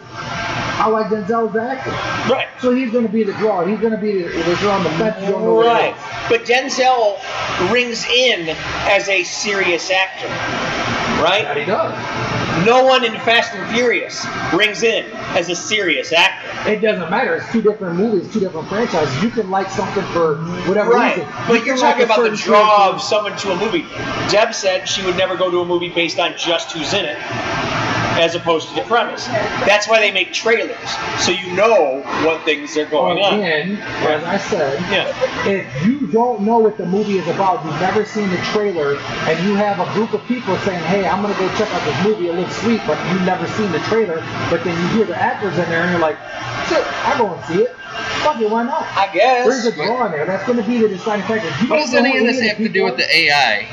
[0.77, 1.91] I like Denzel as an actor.
[2.33, 2.49] Right.
[2.61, 3.65] So he's gonna be the draw.
[3.65, 4.91] He's gonna be the, if you're on the.
[5.23, 5.95] You know Right.
[6.29, 7.19] But Denzel
[7.73, 8.49] rings in
[8.89, 10.29] as a serious actor.
[10.29, 11.57] That Right?
[11.57, 12.67] he does.
[12.67, 15.05] No one in Fast and Furious rings in
[15.37, 16.71] as a serious actor.
[16.71, 17.37] It doesn't matter.
[17.37, 19.23] It's two different movies, two different franchises.
[19.23, 20.37] You can like something for
[20.69, 21.17] whatever Right.
[21.17, 21.29] reason.
[21.31, 23.87] You But you're can like talking about the draw of someone to a movie.
[24.29, 27.19] Deb said she would never go to a movie based on just who's in it,
[28.21, 29.27] as opposed to the premise.
[29.67, 30.77] That's why they make trailers,
[31.19, 33.35] so you know what things are going on.
[33.41, 35.13] Again, as I said, Yeah.
[35.49, 38.97] if you don't know what the movie is about, you've never seen the trailer,
[39.29, 42.05] and you have a group of people saying, "Hey, I'm gonna go check out this
[42.05, 42.29] movie.
[42.29, 45.59] It looks sweet," but you've never seen the trailer, but then you hear the actors
[45.59, 46.17] in there, and you're like,
[46.69, 47.75] "Shit, I'll go and see it.
[48.23, 49.47] Fuck it, why not?" I guess.
[49.47, 50.25] There's a draw in there.
[50.25, 51.49] That's going to be the deciding factor.
[51.49, 53.67] If you What don't does any of this have to do with the AI?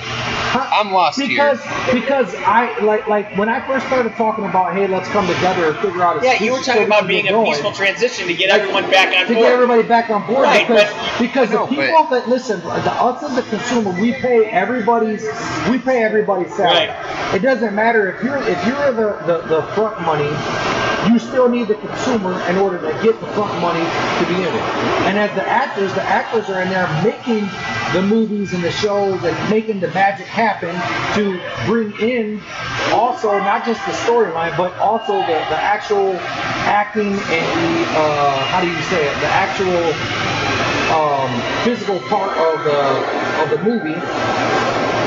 [0.53, 0.67] Huh?
[0.81, 1.27] I'm lost here.
[1.29, 1.59] because
[1.93, 5.77] because I like like when I first started talking about hey let's come together and
[5.77, 7.45] figure out a Yeah, you were talking about being a going.
[7.47, 10.91] peaceful transition to get everyone back on to get everybody back on board Right, because
[10.93, 14.45] but- because I know, the people that listen the us as the consumer we pay
[14.45, 15.23] everybody's
[15.69, 16.87] we pay everybody's salary.
[16.89, 17.35] Right.
[17.35, 20.29] It doesn't matter if you're if you're the, the the front money,
[21.09, 24.53] you still need the consumer in order to get the front money to be in
[24.53, 24.67] it.
[25.07, 27.49] And as the actors, the actors are in there making
[27.93, 30.73] the movies and the shows and making the magic happen
[31.15, 32.41] to bring in
[32.93, 36.15] also not just the storyline but also the, the actual
[36.67, 39.91] acting and the uh, how do you say it the actual
[40.95, 41.31] um,
[41.63, 43.99] physical part of the of the movie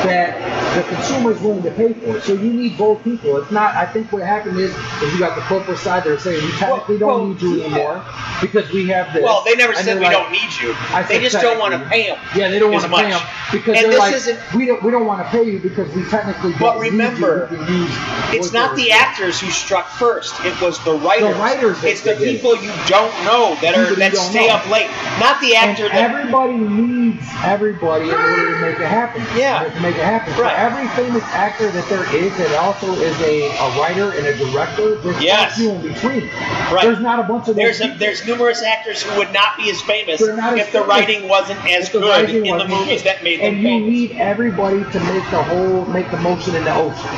[0.04, 0.36] that
[0.74, 2.16] the consumer is willing to pay for.
[2.16, 2.22] It.
[2.22, 3.36] So you need both people.
[3.38, 3.74] It's not.
[3.74, 6.04] I think what happened is, is you got the corporate side.
[6.04, 8.04] They're saying we technically Well, don't need you anymore
[8.40, 9.22] because we have this.
[9.22, 10.74] Well, they never And said we like- don't need you.
[10.92, 12.18] I They just don't want to pay them.
[12.36, 13.20] Yeah, they don't want to pay them
[13.52, 15.88] because And they're this like, isn't- we don't we don't want to pay you because
[15.94, 17.58] we technically don't But need remember, you.
[17.58, 17.90] We can use
[18.32, 20.34] It's not the actors who struck first.
[20.44, 21.34] It was the writers.
[21.34, 24.54] The writers It's the people you don't know that are that stay know.
[24.54, 24.90] up late.
[25.20, 25.94] Not the actor that.
[26.10, 29.22] everybody needs everybody in order to make it happen.
[29.36, 29.64] Yeah.
[29.64, 30.32] To make it happen.
[30.40, 30.56] Right.
[30.64, 34.96] Every famous actor that there is that also is a, a writer and a director,
[34.96, 35.52] there's Yes.
[35.52, 36.26] a few in between.
[36.72, 36.78] Right.
[36.82, 39.80] There's not a bunch of There's a, there's numerous actors who would not be as
[39.82, 40.88] famous They're as if the famous.
[40.88, 43.90] writing wasn't as If the good in the movies that made them And you famous.
[43.90, 47.10] need everybody to make the whole, make the motion in the ocean.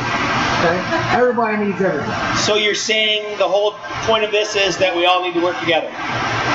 [0.59, 0.81] Okay?
[1.15, 2.37] Everybody needs everything.
[2.39, 3.73] So you're saying the whole
[4.09, 5.91] point of this is that we all need to work together.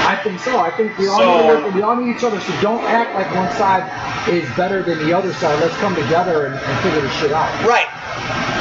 [0.04, 0.60] I think so.
[0.60, 2.40] I think we all So- need to work, we all need each other.
[2.42, 3.88] So don't act like one side
[4.28, 5.60] is better than the other side.
[5.62, 7.50] Let's come together and, and figure this shit out.
[7.65, 8.61] Right.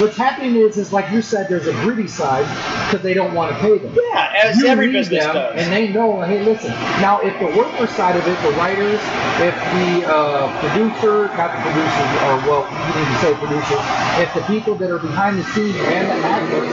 [0.00, 2.44] What's happening is, is like you said, there's a greedy side,
[2.86, 3.94] because they don't want to pay them.
[3.94, 5.54] Yeah, as You every business them, does.
[5.56, 6.70] And they know, hey, listen.
[7.00, 9.00] Now, if the worker side of it, the writers,
[9.38, 13.84] if the uh, producer, not the producers, or well, you need to say producers,
[14.18, 16.68] if the people that are behind the scenes and the actors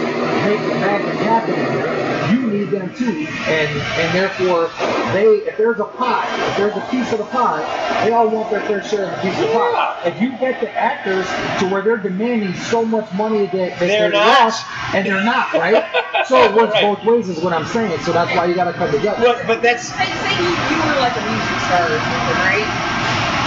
[0.46, 3.28] make the magic happen you need them too.
[3.48, 4.70] And and therefore,
[5.14, 7.62] they, if there's a pie, if there's a piece of the pie,
[8.06, 10.02] they all want their fair share of the piece of the pie.
[10.06, 11.26] If you get the actors
[11.60, 14.40] to where they're demanding so much money that, that They're they're not.
[14.40, 15.86] lost, and they're not, right?
[16.28, 16.86] So it works Right.
[16.86, 18.00] both ways is what I'm saying.
[18.02, 19.20] So that's why you got to come together.
[19.24, 22.70] Well, but that's Say, say you, you were like a music star or something, right?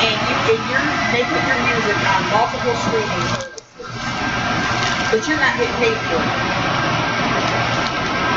[0.02, 3.64] And you and you're making your music on multiple streaming services,
[5.10, 6.32] but you're not getting paid for it.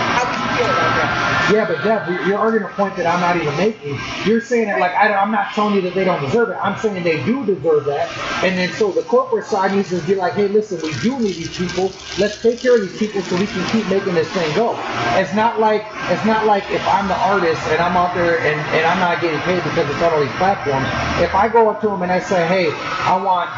[0.04, 1.07] How would you feel about that?
[1.52, 4.00] Yeah, but Deb, you're- arguing a point that I'm not even making.
[4.26, 6.58] You're saying it like I I'm not telling you that they don't deserve it.
[6.62, 8.10] I'm saying they do deserve that.
[8.44, 11.36] And then so the corporate side needs to be like, hey, listen, we do need
[11.36, 11.92] these people.
[12.20, 14.76] Let's take care of these people so we can keep making this thing go.
[15.18, 18.60] It's not like it's not like if I'm the artist and I'm out there and,
[18.76, 20.88] and I'm not getting paid because it's on all these platforms.
[21.24, 23.50] If I go up to them and I say, hey, I want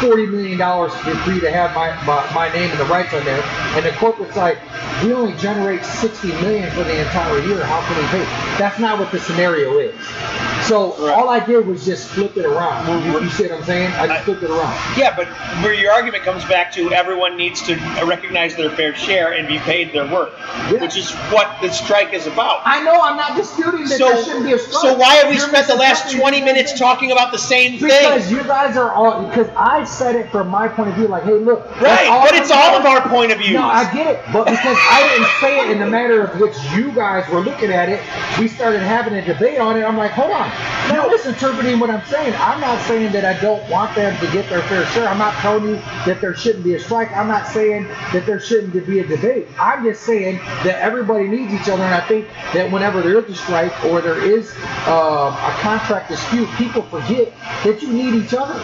[0.00, 3.24] forty million dollars for you to have my, my my name and the rights on
[3.24, 3.42] there,
[3.76, 4.58] and the corporate's like,
[5.02, 7.64] we only generate sixty million for the entire year.
[7.64, 8.24] How can we pay?
[8.58, 10.45] That's not what the scenario is.
[10.66, 13.04] So all I did was just flip it around.
[13.04, 13.92] You, you see what I'm saying?
[13.92, 14.74] I just flipped it around.
[14.98, 15.28] yeah, but
[15.62, 17.74] where your argument comes back to everyone needs to
[18.04, 20.32] recognize their fair share and be paid their worth,
[20.70, 20.80] Yeah.
[20.80, 22.62] which is what the strike is about.
[22.64, 24.80] I know I'm not disputing that there So, shouldn't be a strike.
[24.82, 26.78] so why have we You're spent the last 20 minutes thing.
[26.78, 28.10] talking about the same Because thing?
[28.10, 31.22] Because you guys are all because I said it from my point of view, like,
[31.24, 33.54] hey, look, Right, but it's all of our point of view.
[33.54, 36.54] No, I get it, but because I didn't say it in the manner of which
[36.74, 38.00] you guys were looking at it,
[38.40, 39.84] we started having a debate on it.
[39.84, 40.50] I'm like, hold on,
[40.92, 42.34] you're misinterpreting what I'm saying.
[42.38, 45.08] I'm not saying that I don't want them to get their fair share.
[45.08, 45.74] I'm not telling you
[46.06, 47.10] that there shouldn't be a strike.
[47.12, 49.46] I'm not saying that there shouldn't be a debate.
[49.58, 53.28] I'm just saying that everybody needs each other, and I think that whenever there is
[53.30, 54.54] a strike or there is
[54.86, 57.32] uh, a contract dispute, people forget
[57.64, 58.54] that you need each other.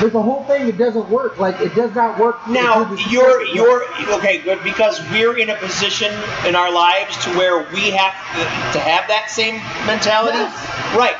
[0.00, 1.38] There's a whole thing that doesn't work.
[1.38, 2.46] Like it does not work.
[2.48, 6.12] Now you're you're okay, good because we're in a position
[6.46, 9.54] in our lives to where we have to, to have that same
[9.86, 10.96] mentality, Yes.
[10.96, 11.16] right?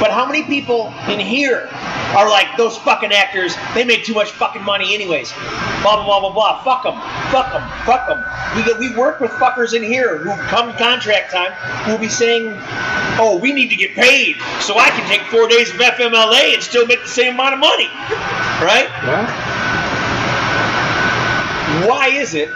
[0.00, 1.68] But how many people in here
[2.16, 3.54] are like those fucking actors?
[3.74, 5.32] They make too much fucking money, anyways.
[5.82, 6.62] Blah blah blah blah blah.
[6.64, 6.94] Fuck them.
[7.30, 7.68] Fuck them.
[7.84, 8.24] Fuck them.
[8.56, 11.52] We we work with fuckers in here who come contract time
[11.84, 12.46] who will be saying,
[13.18, 16.62] "Oh, we need to get paid, so I can take four days of FMLA and
[16.62, 17.88] still make the same amount of money."
[18.62, 18.88] Right?
[19.04, 19.56] Yeah.
[21.86, 22.48] why is it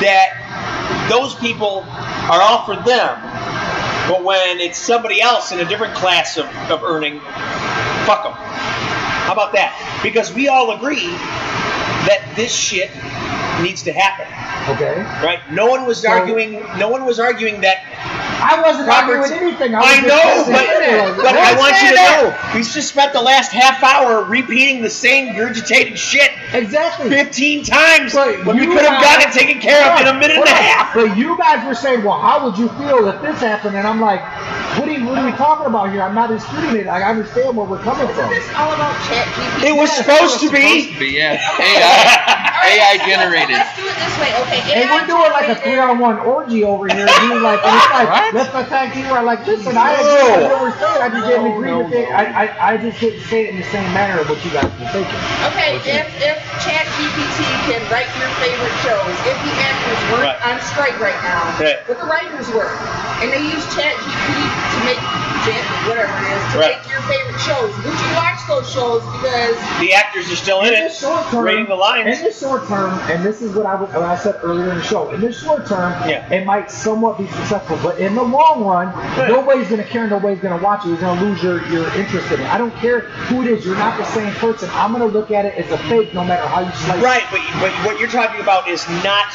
[0.00, 3.18] that those people are for them,
[4.08, 7.20] but when it's somebody else in a different class of, of earning,
[8.04, 8.32] fuck them?
[8.32, 10.00] How about that?
[10.02, 11.08] Because we all agree
[12.06, 12.90] that this shit
[13.62, 14.26] needs to happen,
[14.74, 15.02] Okay.
[15.24, 15.40] right?
[15.50, 16.62] No one was So- arguing.
[16.78, 17.78] No one was arguing that
[18.40, 19.74] I wasn't Robert's- arguing anything.
[19.74, 22.22] I, was I know, but, but I want you to that.
[22.22, 27.10] know we just spent the last half hour repeating the same regurgitated shit Exactly.
[27.10, 30.14] 15 times But when we you could have gotten it taken care of in a
[30.14, 30.94] minute and a half.
[30.94, 33.76] But you guys were saying, well, how would you feel if this happened?
[33.76, 34.20] And I'm like,
[34.78, 36.02] what are, you, what are we talking about here?
[36.02, 36.86] I'm not disputing it.
[36.88, 38.30] I understand where we're coming from.
[38.30, 39.68] this all about chat GPT?
[39.68, 40.94] It was supposed to be.
[40.94, 41.98] But yeah, AI,
[42.70, 43.56] AI generated.
[43.58, 44.60] Let's do it this way, okay?
[44.78, 47.06] And we're doing like a three-on-one orgy over here.
[47.20, 48.34] Dude, like, and it's like, What?
[48.34, 49.04] let's attack you.
[49.10, 50.00] I'm like, listen, I No.
[50.00, 51.02] agree with what we're saying.
[51.02, 52.08] I just didn't agree No, with it.
[52.08, 52.14] no.
[52.14, 54.70] I, I, I just didn't say it in the same manner of what you guys
[54.78, 55.20] were thinking.
[55.50, 60.46] Okay, if if Chat GPT can write your favorite shows, if the actors weren't Right.
[60.54, 61.78] on strike right now, Right.
[61.86, 62.68] but the writers were,
[63.20, 65.00] and they use ChatGPT to make
[65.44, 66.76] Jan- whatever it is to Right.
[66.78, 70.68] make your favorite shows, would you watch those shows because The actors are still in
[70.68, 72.18] In it, the short term, reading the lines.
[72.18, 74.82] In the short term, and this is what I, what I said earlier in the
[74.84, 75.10] show.
[75.10, 76.28] In the short term, Yeah.
[76.32, 79.28] it might somewhat be successful, but in the long run, Right.
[79.28, 80.06] nobody's going to care.
[80.08, 80.88] Nobody's going to watch it.
[80.88, 82.52] You're going to lose your, your interest in it.
[82.52, 83.64] I don't care who it is.
[83.64, 84.68] You're not the same person.
[84.74, 87.22] I'm going to look at it as a fake, no matter how you slice Right,
[87.30, 89.26] but, but what you're talking about is not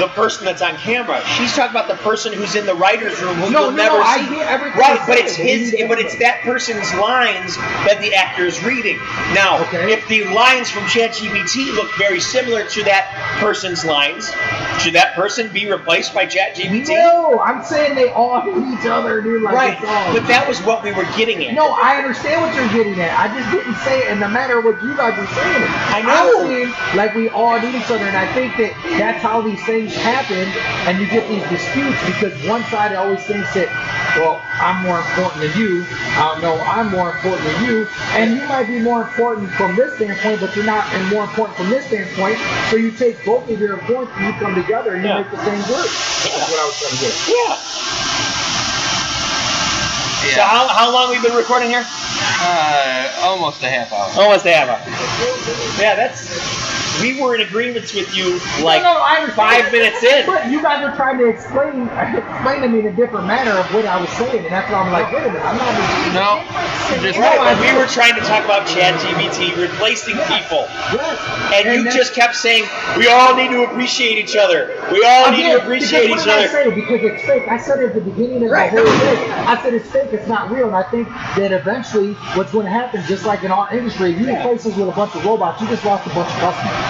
[0.00, 1.22] the person that's on camera.
[1.36, 3.98] She's talking about the person who's in the writer's room who No, you'll no, never
[3.98, 4.34] no, I see.
[4.34, 8.44] get everything right, you're but it's his, but it's that person's lines that the actor
[8.46, 8.98] is reading.
[9.34, 9.92] Now, Okay.
[9.92, 13.06] if the lines from ChatGPT look very similar to that
[13.40, 14.32] person's lines,
[14.80, 16.88] Should that person be replaced by ChatGPT?
[16.88, 19.40] No, I'm saying they all hate each other, dude.
[19.42, 19.80] Like Right,
[20.12, 21.54] but that was what we were getting at.
[21.54, 23.16] No, I understand what you're getting at.
[23.18, 25.70] I just didn't say it, and no matter what you guys are saying, it.
[25.94, 26.42] I know.
[26.42, 29.62] I'm saying like we all need each other, and I think that that's how these
[29.64, 30.48] things happen,
[30.90, 33.68] and you get these disputes because one side always thinks that,
[34.18, 35.86] well, I'm more important than you.
[36.16, 39.94] Uh, no, I'm more important than you, and you might be more important from this
[39.96, 42.38] standpoint, but you're not, and more important from this standpoint.
[42.70, 45.20] So you take both of your points and you come together and you Yeah.
[45.22, 45.86] make the same group.
[45.88, 47.12] That's what I was trying to get.
[47.12, 47.28] at.
[47.28, 47.56] Yeah.
[50.34, 51.84] So how, how long we been recording here?
[52.40, 54.08] Uh, almost a half hour.
[54.16, 55.80] Almost a half hour.
[55.80, 56.63] Yeah, that's.
[57.00, 60.26] We were in agreements with you like no, no, five minutes in.
[60.26, 63.66] But you guys are trying to explain explain to me in a different manner of
[63.74, 65.74] what I was saying, and that's why I'm like, wait a minute, I'm not.
[66.14, 71.18] No, just Right, but we were trying to talk about ChatGPT replacing people, Yes.
[71.54, 72.64] and, you just kept saying
[72.96, 74.68] we all need to appreciate each other.
[74.92, 76.60] We all need Again, to appreciate because each what did other.
[76.60, 76.74] I say?
[76.74, 77.48] Because it's fake.
[77.48, 79.30] I said it at the beginning of Right, the whole thing.
[79.32, 80.12] I said it's fake.
[80.12, 80.66] It's not real.
[80.66, 84.20] And I think that eventually, what's going to happen, just like in our industry, if
[84.20, 86.83] you replace us with a bunch of robots, you just lost a bunch of customers.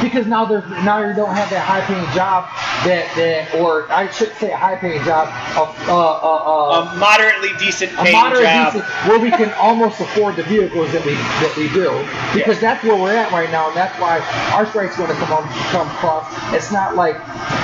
[0.00, 2.50] Because now there's now you don't have that high paying job
[2.84, 6.36] that that or I should say a high paying job of uh uh
[6.82, 6.94] uh.
[6.94, 8.72] A moderately decent a paying moderate job.
[8.74, 12.84] decent where we can almost afford the vehicles that we that we build because that's
[12.84, 14.20] where we're at right now and that's why
[14.54, 16.26] our strike's going to come on come across.
[16.54, 17.16] It's not like,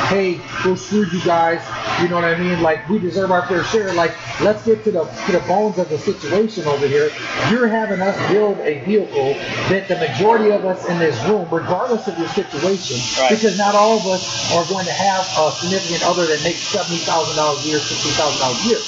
[0.09, 1.61] hey, we'll screwed you guys.
[2.03, 2.61] You know what I mean?
[2.63, 3.93] Like we deserve our fair share.
[3.95, 7.11] Like let's get to the to the bones of the situation over here.
[7.51, 9.35] You're having us build a vehicle
[9.71, 13.31] that the majority of us in this room, regardless of your situation, Right.
[13.31, 16.99] because not all of us are going to have a significant other that makes seventy
[16.99, 18.79] thousand dollars a year, sixty thousand dollars a year.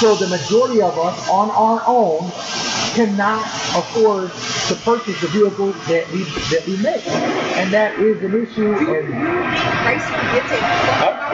[0.00, 2.30] So the majority of us on our own
[2.94, 3.44] cannot
[3.76, 4.30] afford
[4.68, 8.74] to purchase the vehicle that we that we make, and that is an issue.
[8.74, 9.28] And.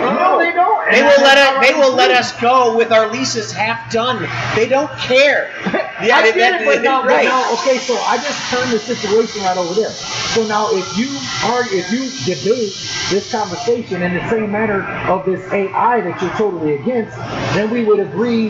[0.01, 0.91] No, they don't.
[0.91, 1.67] They will let how us.
[1.67, 4.29] They will let us go with our leases half done.
[4.55, 5.51] They don't care.
[6.03, 7.25] Yeah, I they- get it, that- now, but right.
[7.25, 9.93] now, okay, so I just turned the situation right over there.
[10.35, 11.07] So now, if you
[11.47, 12.75] are, if you debate
[13.15, 17.17] this conversation in the same manner of this AI that you're totally against,
[17.55, 18.49] then we would agree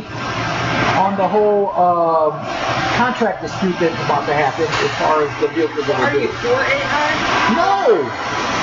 [0.96, 2.32] on the whole um,
[2.96, 6.28] contract dispute that's about to happen as far as the vehicles that Are we're you
[6.40, 7.52] for AI?
[7.54, 8.53] No.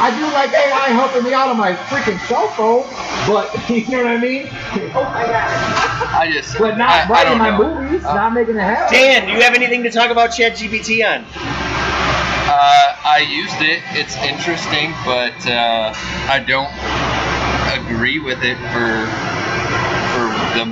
[0.00, 2.84] I do like AI helping me out on my freaking cell phone,
[3.28, 4.48] but you know what I mean?
[4.94, 6.16] Oh my god.
[6.16, 6.56] I just.
[6.58, 7.80] But not I, I writing don't my know.
[7.82, 8.94] movies, not making it happen.
[8.94, 11.26] Dan, do you have anything to talk about ChatGPT on?
[12.48, 13.82] Uh, I used it.
[13.92, 15.92] It's interesting, but uh,
[16.32, 16.72] I don't
[17.76, 19.04] agree with it for
[20.16, 20.64] for the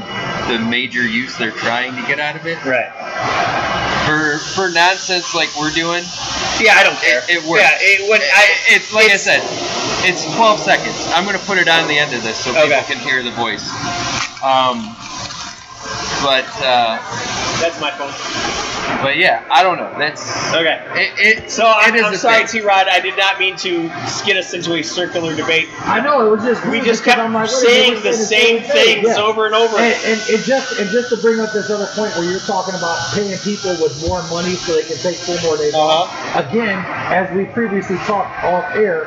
[0.49, 2.57] the major use they're trying to get out of it.
[2.65, 3.78] Right.
[4.09, 6.03] For for nonsense like we're doing,
[6.65, 7.21] Yeah, I don't care.
[7.29, 7.63] It- it works.
[7.63, 9.43] Yeah, it, when I, it's like I said,
[10.09, 10.97] it's 12 seconds.
[11.13, 12.63] I'm gonna put it on the end of this so Okay.
[12.69, 13.69] people can hear the voice.
[14.43, 14.97] Um,
[16.25, 16.97] but uh,
[17.61, 18.13] that's my phone.
[19.03, 19.93] But yeah, I don't know.
[19.99, 20.21] That's
[20.55, 20.81] Okay.
[20.97, 21.45] it.
[21.45, 22.47] it So I'm, it is I'm sorry.
[22.47, 22.89] T Rod.
[22.89, 25.69] I did not mean to skid us into a circular debate.
[25.87, 28.63] I know it was just We just kept I'm like, wait saying the we're same
[28.63, 29.23] things Yeah.
[29.23, 29.77] over and over.
[29.79, 32.75] And, and, and just and just to bring up this other point where you're talking
[32.75, 36.09] about paying people with more money so they can take four more days off.
[36.09, 36.49] Uh-huh.
[36.49, 39.07] Again, as we previously talked off air,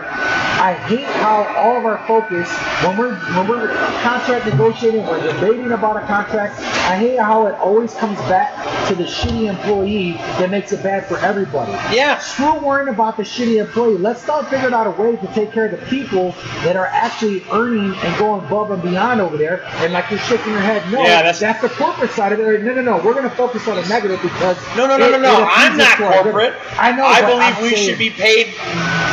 [0.62, 2.50] I hate how all of our focus
[2.86, 3.68] when we're when we're
[4.02, 6.60] contract negotiating, we're debating about a contract.
[6.60, 8.52] I hate how it always comes back
[8.92, 11.72] to the shitty employee that makes it bad for everybody.
[11.96, 12.18] yeah.
[12.20, 13.98] Screw worrying about the shitty employee.
[13.98, 16.32] Let's start figuring out a way to take care of the people
[16.66, 19.64] that are actually earning and going above and beyond over there.
[19.84, 22.62] And like you're shaking your head, no, Yeah, that's- that's the corporate side of it.
[22.64, 22.98] No, no, no.
[22.98, 25.48] We're going to focus on the negative because No, no, no, it- no, no.
[25.50, 26.54] I'm not corporate.
[26.78, 27.06] I know.
[27.06, 28.48] I believe I'm we saying should be paid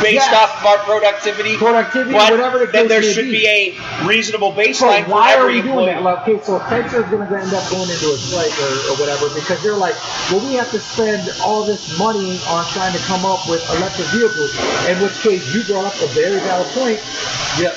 [0.01, 0.33] based Yes.
[0.33, 1.55] off of our productivity.
[1.57, 3.43] productivity, whatever the then there should be.
[3.43, 6.03] be a reasonable So baseline for why are we doing that?
[6.03, 8.95] Like, okay, so Chrysler is going to end up going into a strike or, or
[8.97, 9.95] whatever because they're like,
[10.31, 14.07] well, we have to spend all this money on trying to come up with electric
[14.07, 14.49] vehicles.
[14.89, 16.99] In which case, you brought up a very valid point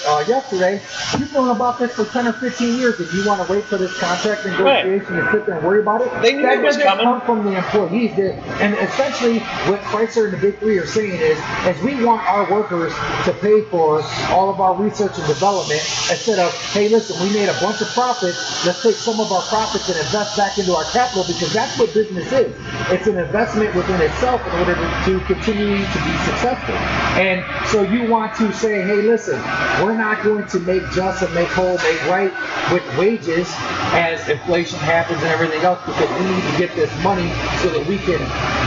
[0.09, 0.81] uh, yesterday.
[1.19, 2.99] You've known about this for 10 or 15 years.
[2.99, 6.01] If you want to wait for this contract negotiation and sit there and worry about
[6.01, 7.05] it, They knew that it was doesn't coming.
[7.05, 8.17] come from the employees.
[8.17, 12.23] That, and essentially, what Chrysler and the Big Three are saying is, is we want
[12.27, 12.95] our workers
[13.27, 14.01] to pay for
[14.33, 17.89] all of our research and development instead of, hey, listen, we made a bunch of
[17.89, 18.65] profits.
[18.65, 21.93] Let's take some of our profits and invest back into our capital because that's what
[21.95, 22.55] business is.
[22.91, 26.75] It's an investment within itself in order to, to continue to be successful.
[27.19, 29.37] And so you want to say, hey, listen,
[29.83, 32.33] we're not going to make just and make whole, make right
[32.73, 33.49] with wages
[33.95, 37.29] as inflation happens and everything else because we need to get this money
[37.61, 38.21] so that we can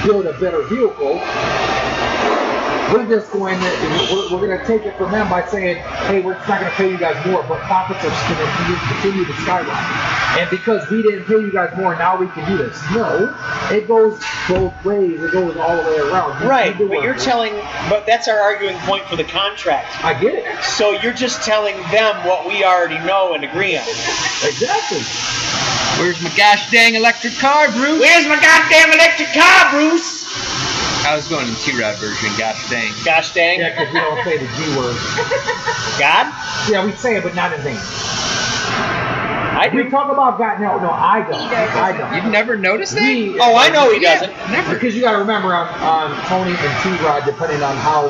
[0.06, 1.20] build a better vehicle.
[2.94, 3.70] We're just going to
[4.12, 6.72] we're, we're going to take it from them by saying, hey, we're just not going
[6.72, 10.40] to pay you guys more, but profits are just going to continue to skyrocket.
[10.40, 12.78] And because we didn't pay you guys more, now we can do this.
[12.92, 13.34] No,
[13.72, 15.22] it goes both ways.
[15.24, 16.42] It goes all the way around.
[16.44, 17.22] You Right, but you're it.
[17.22, 17.54] telling,
[17.90, 20.04] but that's our arguing point for the contract.
[20.04, 20.64] I get it.
[20.64, 23.84] So you're just telling them what we already know and agree on.
[24.44, 25.00] Exactly.
[25.98, 28.00] Where's my gosh dang electric car, Bruce?
[28.02, 30.26] Where's my goddamn electric car, Bruce?
[31.06, 32.30] I was going in T-Rod version.
[32.38, 32.92] Gosh dang.
[33.06, 33.60] Gosh dang.
[33.60, 34.98] Yeah, because we don't say the G word.
[36.02, 36.34] God?
[36.70, 37.78] Yeah, we say it, but not in vain.
[39.56, 39.90] I We do.
[39.90, 40.60] talk about God.
[40.60, 41.40] No, no, I don't.
[41.40, 41.56] He.
[41.56, 42.14] I don't.
[42.16, 43.04] You've never noticed that?
[43.04, 44.30] We- Oh, I uh, know he doesn't.
[44.52, 44.74] Never.
[44.74, 48.10] Because you got to remember on, on Tony and T Rod, depending on how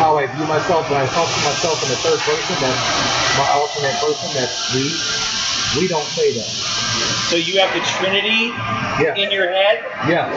[0.00, 2.80] how I view myself, when I talk to myself in the third person, that's
[3.36, 4.94] my alternate person, that's we.
[5.82, 6.48] We don't say that.
[7.28, 8.54] So you have the Trinity
[9.02, 9.14] Yeah.
[9.16, 9.84] in your head?
[10.08, 10.32] Yes.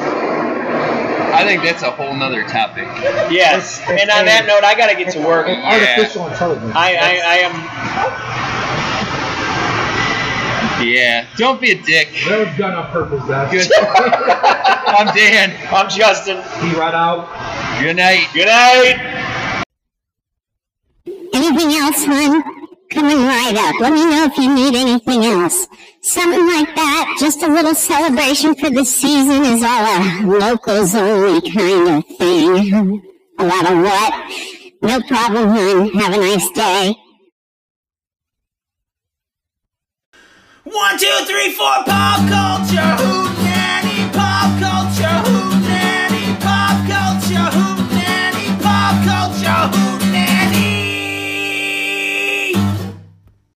[1.34, 2.86] I think that's a whole nother topic.
[3.32, 3.80] Yes.
[3.80, 5.48] It's- it's And on that note, I gotta get to work.
[5.48, 5.96] And Yeah.
[5.96, 6.74] artificial intelligence.
[6.76, 7.54] I, I, I am.
[10.86, 11.26] Yeah.
[11.38, 12.08] Don't be a dick.
[12.28, 13.70] that was done on purpose, guys.
[14.88, 15.56] I'm Dan.
[15.74, 16.38] I'm Justin.
[16.62, 17.28] T right out.
[17.82, 18.28] Good night.
[18.34, 18.98] Good night.
[21.34, 22.59] Anything else, hon?
[22.90, 23.80] Coming right up.
[23.80, 25.68] Let me know if you need anything else.
[26.02, 27.18] Something like that.
[27.20, 33.02] Just a little celebration for the season is all a locals only kind of thing.
[33.38, 34.14] A lot of what?
[34.82, 35.90] No problem, hon.
[36.00, 36.96] Have a nice day.
[40.64, 43.04] One, two, three, four, pop culture.
[43.04, 43.49] Who